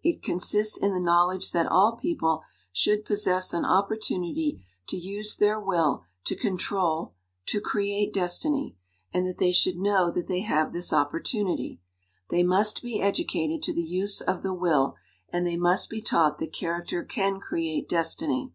[0.00, 5.34] It consists in the knowledge that all people should possess an op portunity to use
[5.34, 7.14] their will to control
[7.46, 8.76] to create destiny,
[9.12, 11.80] and that they should know that they have this opportunity.
[12.30, 14.94] They must be educated to the use of the will,
[15.30, 18.52] and they must be taught that character can create destiny.